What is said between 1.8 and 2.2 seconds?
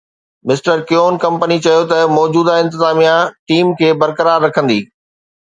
ته